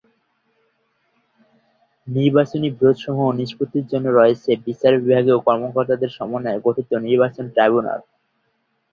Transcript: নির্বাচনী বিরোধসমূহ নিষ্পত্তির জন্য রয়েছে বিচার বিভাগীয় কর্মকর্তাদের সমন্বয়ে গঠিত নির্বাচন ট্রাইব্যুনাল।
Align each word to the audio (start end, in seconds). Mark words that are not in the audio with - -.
নির্বাচনী 2.07 2.67
বিরোধসমূহ 2.71 3.27
নিষ্পত্তির 3.39 3.85
জন্য 3.91 4.07
রয়েছে 4.11 4.49
বিচার 4.65 4.93
বিভাগীয় 5.01 5.37
কর্মকর্তাদের 5.47 6.09
সমন্বয়ে 6.17 6.63
গঠিত 6.65 6.89
নির্বাচন 7.07 7.45
ট্রাইব্যুনাল। 7.53 7.99